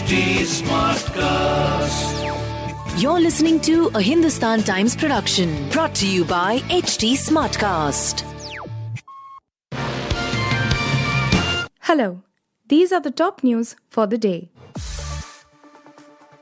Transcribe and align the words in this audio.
HT 0.00 0.48
Smartcast. 0.64 2.16
You're 3.02 3.20
listening 3.20 3.60
to 3.60 3.90
a 3.94 4.00
Hindustan 4.00 4.62
Times 4.62 4.96
production 4.96 5.68
brought 5.68 5.94
to 5.96 6.06
you 6.08 6.24
by 6.24 6.60
HT 6.70 7.12
Smartcast. 7.18 8.24
Hello, 11.80 12.22
these 12.66 12.92
are 12.92 13.00
the 13.00 13.10
top 13.10 13.44
news 13.44 13.76
for 13.90 14.06
the 14.06 14.16
day. 14.16 14.48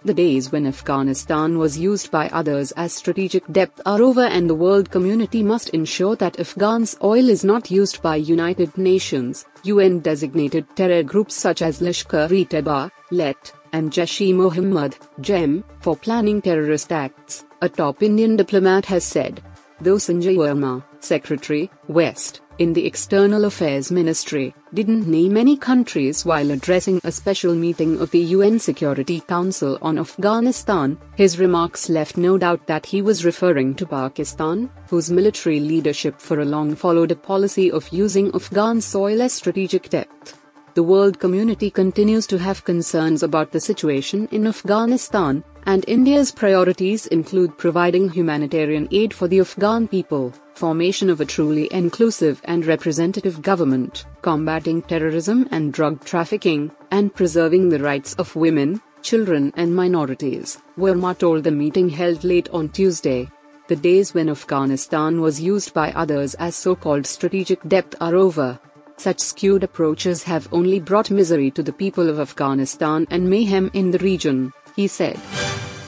The 0.04 0.14
days 0.14 0.52
when 0.52 0.64
Afghanistan 0.64 1.58
was 1.58 1.76
used 1.76 2.12
by 2.12 2.28
others 2.28 2.70
as 2.76 2.92
strategic 2.92 3.44
depth 3.50 3.80
are 3.84 4.00
over 4.00 4.22
and 4.22 4.48
the 4.48 4.54
world 4.54 4.92
community 4.92 5.42
must 5.42 5.70
ensure 5.70 6.14
that 6.14 6.38
Afghan 6.38 6.86
soil 6.86 7.28
is 7.28 7.42
not 7.44 7.72
used 7.72 8.02
by 8.02 8.14
United 8.14 8.78
Nations, 8.78 9.46
UN 9.64 9.98
designated 9.98 10.64
terror 10.76 11.02
groups 11.02 11.34
such 11.34 11.60
as 11.60 11.80
Lashkar-e-Taiba, 11.80 12.92
LET, 13.10 13.52
and 13.72 13.90
Jaish-e-Mohammed, 13.90 14.96
JEM, 15.20 15.64
for 15.80 15.96
planning 15.96 16.42
terrorist 16.42 16.92
acts, 16.92 17.44
a 17.62 17.68
top 17.68 18.02
Indian 18.02 18.36
diplomat 18.36 18.86
has 18.86 19.04
said. 19.04 19.42
Though 19.80 19.96
Sanjay 19.96 20.36
Verma, 20.36 20.82
Secretary, 21.00 21.70
West, 21.86 22.40
in 22.58 22.72
the 22.72 22.84
External 22.84 23.44
Affairs 23.44 23.92
Ministry, 23.92 24.52
didn't 24.74 25.06
name 25.06 25.36
any 25.36 25.56
countries 25.56 26.26
while 26.26 26.50
addressing 26.50 27.00
a 27.04 27.12
special 27.12 27.54
meeting 27.54 28.00
of 28.00 28.10
the 28.10 28.18
UN 28.18 28.58
Security 28.58 29.20
Council 29.20 29.78
on 29.80 29.98
Afghanistan, 29.98 30.98
his 31.14 31.38
remarks 31.38 31.88
left 31.88 32.16
no 32.16 32.36
doubt 32.36 32.66
that 32.66 32.84
he 32.84 33.00
was 33.00 33.24
referring 33.24 33.74
to 33.76 33.86
Pakistan, 33.86 34.68
whose 34.88 35.10
military 35.10 35.60
leadership 35.60 36.20
for 36.20 36.40
a 36.40 36.44
long 36.44 36.74
followed 36.74 37.12
a 37.12 37.16
policy 37.16 37.70
of 37.70 37.88
using 37.90 38.34
Afghan 38.34 38.80
soil 38.80 39.22
as 39.22 39.32
strategic 39.32 39.88
depth 39.88 40.37
the 40.78 40.84
world 40.84 41.18
community 41.18 41.70
continues 41.72 42.24
to 42.24 42.38
have 42.38 42.62
concerns 42.62 43.24
about 43.24 43.50
the 43.50 43.58
situation 43.58 44.28
in 44.30 44.46
Afghanistan, 44.46 45.42
and 45.66 45.84
India's 45.88 46.30
priorities 46.30 47.08
include 47.08 47.58
providing 47.58 48.08
humanitarian 48.08 48.86
aid 48.92 49.12
for 49.12 49.26
the 49.26 49.40
Afghan 49.40 49.88
people, 49.88 50.32
formation 50.54 51.10
of 51.10 51.20
a 51.20 51.24
truly 51.24 51.68
inclusive 51.72 52.40
and 52.44 52.64
representative 52.64 53.42
government, 53.42 54.04
combating 54.22 54.80
terrorism 54.82 55.48
and 55.50 55.72
drug 55.72 56.04
trafficking, 56.04 56.70
and 56.92 57.12
preserving 57.12 57.68
the 57.68 57.80
rights 57.80 58.14
of 58.14 58.36
women, 58.36 58.80
children, 59.02 59.52
and 59.56 59.74
minorities, 59.74 60.62
Verma 60.78 61.18
told 61.18 61.42
the 61.42 61.50
meeting 61.50 61.88
held 61.88 62.22
late 62.22 62.48
on 62.50 62.68
Tuesday. 62.68 63.28
The 63.66 63.74
days 63.74 64.14
when 64.14 64.28
Afghanistan 64.28 65.20
was 65.20 65.40
used 65.40 65.74
by 65.74 65.90
others 65.90 66.34
as 66.34 66.54
so 66.54 66.76
called 66.76 67.04
strategic 67.04 67.68
depth 67.68 67.96
are 68.00 68.14
over. 68.14 68.60
Such 68.98 69.20
skewed 69.20 69.62
approaches 69.62 70.24
have 70.24 70.48
only 70.52 70.80
brought 70.80 71.10
misery 71.10 71.52
to 71.52 71.62
the 71.62 71.72
people 71.72 72.10
of 72.10 72.18
Afghanistan 72.18 73.06
and 73.10 73.30
mayhem 73.30 73.70
in 73.72 73.92
the 73.92 73.98
region, 73.98 74.52
he 74.74 74.88
said. 74.88 75.18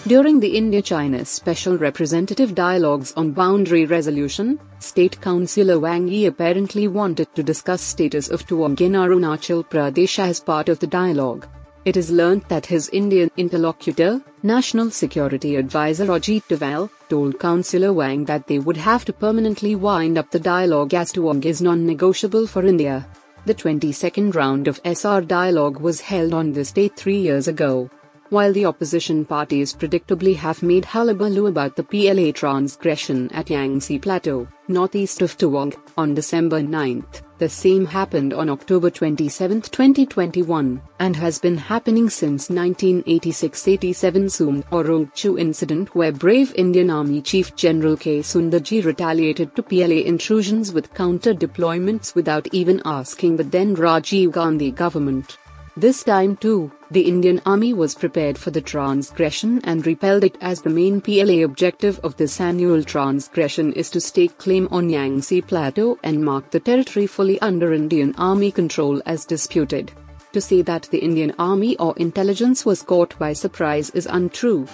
During 0.07 0.39
the 0.39 0.57
India 0.57 0.81
China 0.81 1.25
Special 1.25 1.77
Representative 1.77 2.55
Dialogues 2.55 3.13
on 3.17 3.33
Boundary 3.33 3.85
Resolution, 3.85 4.61
State 4.79 5.21
Councillor 5.21 5.81
Wang 5.81 6.07
Yi 6.09 6.27
apparently 6.27 6.87
wanted 6.87 7.35
to 7.35 7.43
discuss 7.43 7.83
status 7.83 8.31
of 8.31 8.47
Tawang 8.47 8.81
in 8.81 8.93
Arunachal 8.93 9.69
Pradesh 9.69 10.19
as 10.19 10.41
part 10.41 10.69
of 10.69 10.79
the 10.79 10.87
dialogue. 10.87 11.47
It 11.87 11.97
is 11.97 12.11
learnt 12.11 12.47
that 12.51 12.67
his 12.67 12.91
Indian 12.91 13.31
interlocutor, 13.39 14.21
National 14.43 14.91
Security 14.91 15.57
Advisor 15.57 16.05
Ajit 16.09 16.43
Doval, 16.47 16.91
told 17.09 17.41
Councillor 17.41 17.95
Wang 17.95 18.27
that 18.27 18.47
they 18.47 18.59
would 18.59 18.77
have 18.77 19.07
to 19.07 19.15
permanently 19.15 19.75
wind 19.77 20.19
up 20.19 20.31
the 20.31 20.39
dialogue 20.39 20.93
as 20.93 21.11
Tawang 21.11 21.43
is 21.43 21.63
non-negotiable 21.63 22.47
for 22.47 22.67
India. 22.67 23.09
The 23.47 23.55
22nd 23.55 24.35
round 24.35 24.69
of 24.69 24.79
SR 24.85 25.23
dialogue 25.23 25.81
was 25.81 26.03
held 26.03 26.35
on 26.35 26.53
this 26.53 26.71
date 26.71 26.97
three 26.97 27.19
years 27.19 27.49
ago. 27.49 27.89
While 28.31 28.53
the 28.53 28.67
opposition 28.67 29.25
parties 29.25 29.75
predictably 29.75 30.37
have 30.37 30.63
made 30.63 30.85
hullabaloo 30.85 31.49
about 31.49 31.75
the 31.75 31.83
PLA 31.83 32.31
transgression 32.31 33.29
at 33.33 33.47
Yangtse 33.47 34.01
Plateau, 34.01 34.47
northeast 34.69 35.21
of 35.21 35.37
Tawang, 35.37 35.75
on 35.99 36.15
December 36.15 36.63
9, 36.63 37.05
the 37.39 37.49
same 37.49 37.85
happened 37.85 38.33
on 38.33 38.49
October 38.49 38.89
27, 38.89 39.63
2021, 39.63 40.81
and 41.01 41.17
has 41.17 41.41
been 41.41 41.57
happening 41.57 42.09
since 42.09 42.47
1986-87 42.51 44.31
Sumdorong 44.31 45.13
Chu 45.13 45.37
incident 45.37 45.93
where 45.97 46.13
brave 46.13 46.55
Indian 46.55 46.89
Army 46.89 47.21
Chief 47.21 47.57
General 47.57 47.97
K. 47.97 48.21
Sundarji 48.21 48.85
retaliated 48.85 49.57
to 49.57 49.63
PLA 49.65 50.07
intrusions 50.07 50.73
with 50.73 50.95
counter-deployments 50.95 52.15
without 52.15 52.47
even 52.55 52.81
asking 52.85 53.39
the 53.39 53.43
then 53.43 53.75
Rajiv 53.75 54.31
Gandhi 54.31 54.71
government. 54.71 55.37
This 55.77 56.05
time 56.05 56.37
too, 56.37 56.71
the 56.91 57.03
Indian 57.03 57.41
Army 57.47 57.73
was 57.73 57.95
prepared 57.95 58.37
for 58.37 58.51
the 58.51 58.61
transgression 58.61 59.61
and 59.63 59.87
repelled 59.87 60.25
it 60.25 60.37
as 60.41 60.61
the 60.61 60.71
main 60.71 61.01
PLA 61.01 61.45
objective 61.45 62.01
of 62.03 62.17
this 62.17 62.41
annual 62.41 62.83
transgression 62.83 63.73
is 63.75 63.91
to 63.91 64.01
stake 64.01 64.37
claim 64.39 64.67
on 64.73 64.89
Yangtse 64.89 65.47
Plateau 65.47 65.99
and 66.03 66.25
mark 66.25 66.51
the 66.51 66.59
territory 66.59 67.07
fully 67.07 67.41
under 67.41 67.73
Indian 67.73 68.13
Army 68.19 68.51
control 68.51 69.01
as 69.07 69.25
disputed. 69.25 69.93
To 70.33 70.41
say 70.41 70.63
that 70.63 70.89
the 70.91 70.99
Indian 70.99 71.33
Army 71.39 71.77
or 71.79 71.95
intelligence 71.97 72.67
was 72.67 72.83
caught 72.83 73.17
by 73.19 73.35
surprise 73.35 73.91
is 73.91 74.07
untrue. 74.07 74.67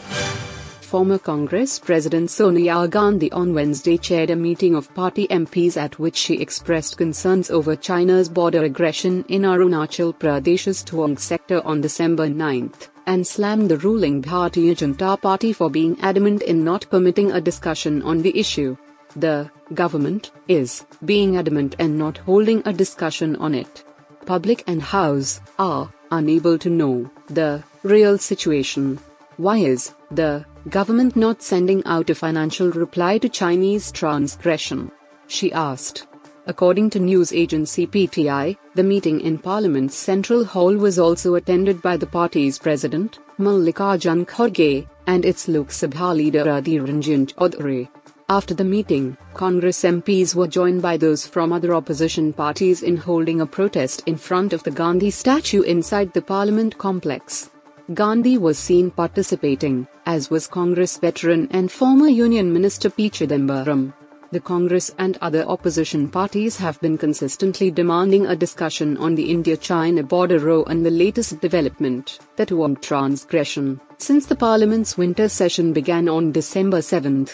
Former 0.86 1.18
Congress 1.18 1.80
President 1.80 2.30
Sonia 2.30 2.86
Gandhi 2.86 3.32
on 3.32 3.52
Wednesday 3.52 3.98
chaired 3.98 4.30
a 4.30 4.36
meeting 4.36 4.76
of 4.76 4.94
party 4.94 5.26
MPs 5.26 5.76
at 5.76 5.98
which 5.98 6.14
she 6.14 6.34
expressed 6.34 6.96
concerns 6.96 7.50
over 7.50 7.74
China's 7.74 8.28
border 8.28 8.62
aggression 8.62 9.24
in 9.28 9.42
Arunachal 9.42 10.14
Pradesh's 10.16 10.84
Tawang 10.84 11.18
sector 11.18 11.60
on 11.66 11.80
December 11.80 12.28
9, 12.28 12.70
and 13.06 13.26
slammed 13.26 13.68
the 13.68 13.78
ruling 13.78 14.22
Bharatiya 14.22 14.76
Janata 14.76 15.20
Party 15.20 15.52
for 15.52 15.68
being 15.68 15.98
adamant 16.02 16.42
in 16.42 16.62
not 16.62 16.86
permitting 16.88 17.32
a 17.32 17.40
discussion 17.40 18.00
on 18.02 18.22
the 18.22 18.38
issue. 18.38 18.76
The 19.16 19.50
government 19.74 20.30
is 20.46 20.86
being 21.04 21.36
adamant 21.36 21.74
and 21.80 21.98
not 21.98 22.18
holding 22.18 22.62
a 22.64 22.72
discussion 22.72 23.34
on 23.36 23.56
it. 23.56 23.82
Public 24.24 24.62
and 24.68 24.80
House 24.80 25.40
are 25.58 25.92
unable 26.12 26.58
to 26.58 26.70
know 26.70 27.10
the 27.26 27.64
real 27.82 28.18
situation. 28.18 29.00
Why 29.36 29.58
is 29.58 29.92
the 30.12 30.46
government 30.68 31.14
not 31.14 31.42
sending 31.42 31.84
out 31.84 32.10
a 32.10 32.14
financial 32.14 32.70
reply 32.70 33.18
to 33.18 33.28
Chinese 33.28 33.92
transgression? 33.92 34.90
She 35.28 35.52
asked. 35.52 36.06
According 36.48 36.90
to 36.90 37.00
news 37.00 37.32
agency 37.32 37.86
PTI, 37.86 38.56
the 38.74 38.82
meeting 38.82 39.20
in 39.20 39.38
Parliament's 39.38 39.96
Central 39.96 40.44
Hall 40.44 40.76
was 40.76 40.98
also 40.98 41.34
attended 41.34 41.82
by 41.82 41.96
the 41.96 42.06
party's 42.06 42.58
president, 42.58 43.18
Mallikarjun 43.38 44.26
Kharge, 44.26 44.88
and 45.06 45.24
its 45.24 45.48
Lok 45.48 45.68
Sabha 45.68 46.16
leader 46.16 46.44
Adhir 46.44 46.86
Chaudhary. 46.86 47.88
After 48.28 48.54
the 48.54 48.64
meeting, 48.64 49.16
Congress 49.34 49.82
MPs 49.82 50.34
were 50.34 50.48
joined 50.48 50.82
by 50.82 50.96
those 50.96 51.26
from 51.26 51.52
other 51.52 51.74
opposition 51.74 52.32
parties 52.32 52.82
in 52.82 52.96
holding 52.96 53.40
a 53.40 53.46
protest 53.46 54.02
in 54.06 54.16
front 54.16 54.52
of 54.52 54.64
the 54.64 54.70
Gandhi 54.72 55.10
statue 55.10 55.62
inside 55.62 56.12
the 56.12 56.22
Parliament 56.22 56.76
complex. 56.76 57.50
Gandhi 57.94 58.36
was 58.36 58.58
seen 58.58 58.90
participating, 58.90 59.86
as 60.06 60.28
was 60.28 60.48
Congress 60.48 60.96
veteran 60.96 61.46
and 61.52 61.70
former 61.70 62.08
Union 62.08 62.52
Minister 62.52 62.90
P. 62.90 63.08
Chidambaram. 63.08 63.94
The 64.32 64.40
Congress 64.40 64.92
and 64.98 65.16
other 65.20 65.44
opposition 65.44 66.08
parties 66.08 66.56
have 66.56 66.80
been 66.80 66.98
consistently 66.98 67.70
demanding 67.70 68.26
a 68.26 68.34
discussion 68.34 68.96
on 68.96 69.14
the 69.14 69.30
India 69.30 69.56
China 69.56 70.02
border 70.02 70.40
row 70.40 70.64
and 70.64 70.84
the 70.84 70.90
latest 70.90 71.40
development, 71.40 72.18
the 72.34 72.44
Tawang 72.44 72.82
transgression, 72.82 73.80
since 73.98 74.26
the 74.26 74.34
Parliament's 74.34 74.98
winter 74.98 75.28
session 75.28 75.72
began 75.72 76.08
on 76.08 76.32
December 76.32 76.82
7 76.82 77.28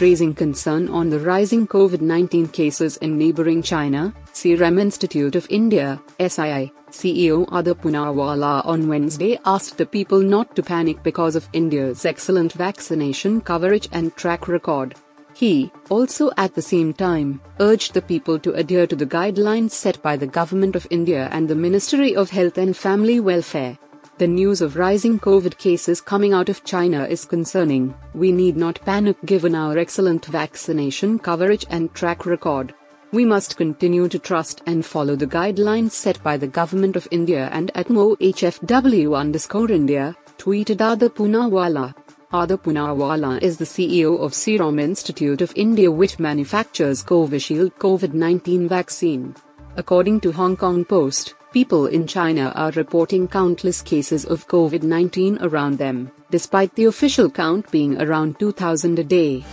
raising 0.00 0.32
concern 0.32 0.88
on 0.88 1.10
the 1.10 1.18
rising 1.18 1.66
COVID 1.66 2.00
19 2.00 2.48
cases 2.48 2.96
in 2.98 3.18
neighboring 3.18 3.62
China, 3.62 4.14
Serum 4.38 4.78
Institute 4.78 5.34
of 5.34 5.48
India, 5.50 6.00
SII, 6.20 6.70
CEO 6.92 7.44
Adar 7.50 7.74
Poonawalla 7.74 8.64
on 8.64 8.86
Wednesday 8.86 9.36
asked 9.44 9.76
the 9.76 9.84
people 9.84 10.20
not 10.20 10.54
to 10.54 10.62
panic 10.62 11.02
because 11.02 11.34
of 11.34 11.48
India's 11.52 12.04
excellent 12.04 12.52
vaccination 12.52 13.40
coverage 13.40 13.88
and 13.90 14.14
track 14.14 14.46
record. 14.46 14.94
He, 15.34 15.72
also 15.90 16.30
at 16.36 16.54
the 16.54 16.62
same 16.62 16.92
time, 16.94 17.40
urged 17.58 17.94
the 17.94 18.02
people 18.02 18.38
to 18.38 18.52
adhere 18.52 18.86
to 18.86 18.94
the 18.94 19.06
guidelines 19.06 19.72
set 19.72 20.00
by 20.02 20.16
the 20.16 20.28
Government 20.28 20.76
of 20.76 20.86
India 20.88 21.28
and 21.32 21.48
the 21.48 21.56
Ministry 21.56 22.14
of 22.14 22.30
Health 22.30 22.58
and 22.58 22.76
Family 22.76 23.18
Welfare. 23.18 23.76
The 24.18 24.28
news 24.28 24.60
of 24.60 24.76
rising 24.76 25.18
COVID 25.18 25.58
cases 25.58 26.00
coming 26.00 26.32
out 26.32 26.48
of 26.48 26.62
China 26.62 27.06
is 27.06 27.24
concerning. 27.24 27.92
We 28.14 28.30
need 28.30 28.56
not 28.56 28.80
panic 28.84 29.16
given 29.24 29.56
our 29.56 29.76
excellent 29.78 30.26
vaccination 30.26 31.18
coverage 31.18 31.66
and 31.70 31.92
track 31.92 32.24
record. 32.24 32.72
We 33.10 33.24
must 33.24 33.56
continue 33.56 34.06
to 34.08 34.18
trust 34.18 34.60
and 34.66 34.84
follow 34.84 35.16
the 35.16 35.26
guidelines 35.26 35.92
set 35.92 36.22
by 36.22 36.36
the 36.36 36.46
Government 36.46 36.94
of 36.94 37.08
India 37.10 37.48
and 37.52 37.70
at 37.74 37.88
MOHFW 37.88 39.16
underscore 39.16 39.70
India, 39.70 40.14
tweeted 40.36 40.74
Adar 40.74 41.08
Poonawalla. 41.08 41.94
Adar 42.34 42.58
Poonawalla 42.58 43.40
is 43.40 43.56
the 43.56 43.64
CEO 43.64 44.20
of 44.20 44.34
Serum 44.34 44.78
Institute 44.78 45.40
of 45.40 45.54
India 45.56 45.90
which 45.90 46.18
manufactures 46.18 47.02
Covishield 47.02 47.72
COVID-19 47.78 48.68
vaccine. 48.68 49.34
According 49.76 50.20
to 50.20 50.32
Hong 50.32 50.54
Kong 50.54 50.84
Post, 50.84 51.34
people 51.50 51.86
in 51.86 52.06
China 52.06 52.52
are 52.54 52.72
reporting 52.72 53.26
countless 53.26 53.80
cases 53.80 54.26
of 54.26 54.46
COVID 54.48 54.82
19 54.82 55.38
around 55.40 55.78
them, 55.78 56.12
despite 56.30 56.74
the 56.74 56.84
official 56.84 57.30
count 57.30 57.70
being 57.70 57.98
around 58.02 58.38
2,000 58.38 58.98
a 58.98 59.04
day. 59.04 59.44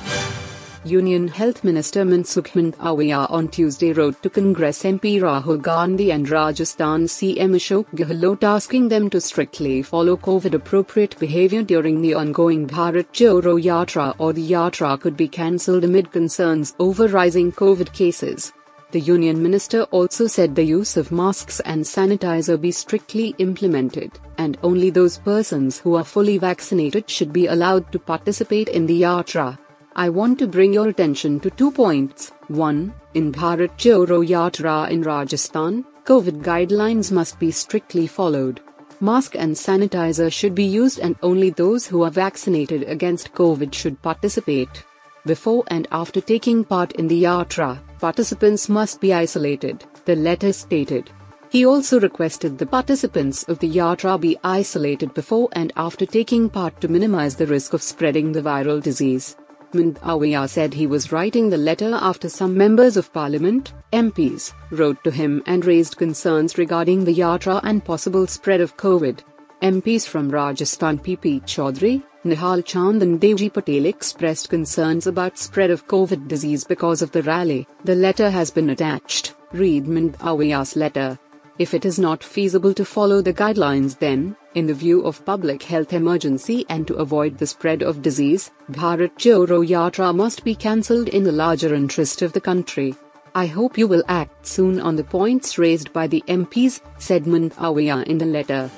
Union 0.86 1.28
Health 1.28 1.64
Minister 1.64 2.06
Mansukh 2.06 2.50
Mandaviya 2.54 3.28
on 3.32 3.48
Tuesday 3.48 3.92
wrote 3.92 4.22
to 4.22 4.30
Congress 4.30 4.84
MP 4.84 5.20
Rahul 5.20 5.60
Gandhi 5.60 6.12
and 6.12 6.30
Rajasthan 6.30 7.06
CM 7.06 7.56
Ashok 7.56 7.88
Gehlot 7.96 8.44
asking 8.44 8.90
them 8.90 9.10
to 9.10 9.20
strictly 9.20 9.82
follow 9.82 10.16
COVID 10.16 10.54
appropriate 10.54 11.18
behavior 11.18 11.64
during 11.64 12.04
the 12.04 12.14
ongoing 12.14 12.68
Bharat 12.68 13.08
Jodo 13.14 13.60
Yatra 13.60 14.14
or 14.20 14.32
the 14.32 14.48
Yatra 14.48 15.02
could 15.02 15.18
be 15.18 15.28
cancelled 15.28 15.84
amid 15.84 16.12
concerns 16.12 16.76
over 16.78 17.08
rising 17.08 17.52
COVID 17.52 17.92
cases. 17.92 18.54
The 18.92 19.00
union 19.00 19.42
minister 19.42 19.84
also 19.90 20.28
said 20.28 20.54
the 20.54 20.64
use 20.64 20.98
of 20.98 21.12
masks 21.12 21.60
and 21.62 21.84
sanitizer 21.84 22.62
be 22.62 22.72
strictly 22.72 23.34
implemented, 23.40 24.12
and 24.38 24.56
only 24.62 24.92
those 24.92 25.18
persons 25.18 25.80
who 25.80 25.96
are 25.96 26.04
fully 26.04 26.38
vaccinated 26.38 27.10
should 27.10 27.34
be 27.34 27.48
allowed 27.48 27.92
to 27.92 27.98
participate 27.98 28.70
in 28.70 28.86
the 28.86 29.02
yatra. 29.02 29.58
I 29.98 30.10
want 30.10 30.40
to 30.40 30.48
bring 30.48 30.74
your 30.74 30.90
attention 30.90 31.40
to 31.40 31.50
two 31.50 31.72
points. 31.72 32.34
1. 32.50 32.94
In 33.14 33.32
Bharat 33.32 33.78
Jodo 33.78 34.28
Yatra 34.28 34.90
in 34.92 35.02
Rajasthan, 35.02 35.86
COVID 36.04 36.44
guidelines 36.44 37.14
must 37.14 37.40
be 37.40 37.50
strictly 37.50 38.06
followed. 38.06 38.60
Mask 39.00 39.38
and 39.38 39.56
sanitizer 39.56 40.30
should 40.30 40.54
be 40.54 40.66
used 40.66 41.00
and 41.00 41.16
only 41.24 41.50
those 41.50 41.88
who 41.88 42.04
are 42.04 42.12
vaccinated 42.12 42.84
against 42.84 43.34
COVID 43.34 43.74
should 43.74 44.02
participate. 44.02 44.84
Before 45.26 45.64
and 45.68 45.88
after 45.94 46.20
taking 46.20 46.66
part 46.66 46.92
in 46.94 47.08
the 47.08 47.24
yatra, 47.24 47.80
participants 48.00 48.68
must 48.68 49.00
be 49.00 49.14
isolated, 49.14 49.86
the 50.04 50.18
letter 50.18 50.52
stated. 50.52 51.10
He 51.50 51.66
also 51.66 52.02
requested 52.02 52.58
the 52.58 52.66
participants 52.66 53.44
of 53.44 53.60
the 53.60 53.70
yatra 53.70 54.20
be 54.20 54.38
isolated 54.44 55.14
before 55.14 55.48
and 55.54 55.72
after 55.78 56.06
taking 56.06 56.50
part 56.50 56.82
to 56.82 56.90
minimize 56.90 57.38
the 57.38 57.48
risk 57.48 57.72
of 57.72 57.82
spreading 57.82 58.34
the 58.34 58.42
viral 58.42 58.84
disease. 58.84 59.38
Mandaviya 59.76 60.50
said 60.50 60.74
he 60.74 60.88
was 60.88 61.12
writing 61.12 61.50
the 61.50 61.58
letter 61.58 61.94
after 61.94 62.30
some 62.30 62.58
members 62.58 62.98
of 62.98 63.14
parliament, 63.14 63.74
MPs, 63.94 64.54
wrote 64.72 65.04
to 65.04 65.12
him 65.12 65.44
and 65.46 65.66
raised 65.66 65.98
concerns 65.98 66.58
regarding 66.58 67.04
the 67.04 67.14
yatra 67.14 67.60
and 67.64 67.86
possible 67.86 68.26
spread 68.26 68.62
of 68.62 68.76
COVID. 68.78 69.20
MPs 69.62 70.08
from 70.08 70.30
Rajasthan 70.30 71.00
PP 71.00 71.44
Chaudhary, 71.44 72.02
Nihal 72.26 72.66
Chand 72.66 73.04
and 73.04 73.22
Devji 73.22 73.54
Patel 73.54 73.86
expressed 73.86 74.50
concerns 74.50 75.06
about 75.06 75.38
spread 75.38 75.70
of 75.70 75.88
COVID 75.88 76.28
disease 76.28 76.64
because 76.64 77.02
of 77.02 77.12
the 77.12 77.22
rally. 77.22 77.68
The 77.84 77.96
letter 77.96 78.30
has 78.30 78.50
been 78.50 78.72
attached. 78.72 79.36
Read 79.52 79.86
Mandaviya's 79.86 80.76
letter. 80.76 81.20
If 81.58 81.74
it 81.74 81.86
is 81.86 81.98
not 81.98 82.22
feasible 82.22 82.74
to 82.74 82.84
follow 82.84 83.22
the 83.22 83.34
guidelines 83.34 84.00
then, 84.00 84.36
in 84.56 84.68
the 84.68 84.74
view 84.74 85.06
of 85.06 85.24
public 85.24 85.64
health 85.64 85.94
emergency 85.94 86.66
and 86.68 86.86
to 86.88 86.96
avoid 86.96 87.38
the 87.38 87.48
spread 87.48 87.82
of 87.82 88.02
disease, 88.02 88.52
Bharat 88.70 89.16
Jodo 89.16 89.66
Yatra 89.66 90.14
must 90.14 90.44
be 90.44 90.54
cancelled 90.54 91.08
in 91.08 91.24
the 91.24 91.32
larger 91.32 91.74
interest 91.74 92.22
of 92.22 92.34
the 92.34 92.42
country. 92.42 92.94
I 93.36 93.46
hope 93.46 93.78
you 93.78 93.88
will 93.88 94.04
act 94.10 94.46
soon 94.46 94.82
on 94.82 94.98
the 94.98 95.06
points 95.06 95.58
raised 95.58 95.94
by 95.94 96.08
the 96.08 96.22
MPs, 96.28 96.82
said 96.98 97.24
Mandaviya 97.24 98.04
in 98.04 98.18
the 98.18 98.26
letter. 98.26 98.70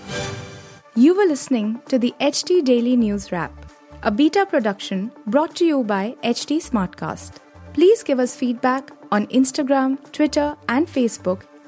You 0.96 1.16
were 1.16 1.26
listening 1.26 1.82
to 1.88 1.98
the 1.98 2.14
HT 2.22 2.64
Daily 2.64 2.96
News 2.96 3.32
Wrap, 3.32 3.54
a 4.04 4.12
beta 4.12 4.46
production 4.46 5.12
brought 5.26 5.56
to 5.56 5.66
you 5.66 5.84
by 5.84 6.16
HT 6.24 6.58
Smartcast. 6.58 7.38
Please 7.74 8.04
give 8.04 8.20
us 8.20 8.36
feedback 8.36 8.92
on 9.12 9.26
Instagram, 9.28 9.98
Twitter, 10.12 10.56
and 10.70 10.88
Facebook 10.88 11.42